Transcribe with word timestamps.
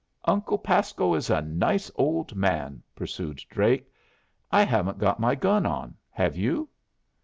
"Uncle 0.25 0.57
Pasco 0.57 1.13
is 1.13 1.29
a 1.29 1.43
nice 1.43 1.91
old 1.93 2.35
man!" 2.35 2.81
pursued 2.95 3.39
Drake. 3.51 3.87
"I 4.51 4.63
haven't 4.63 4.97
got 4.97 5.19
my 5.19 5.35
gun 5.35 5.67
on. 5.67 5.93
Have 6.09 6.35
you?" 6.35 6.69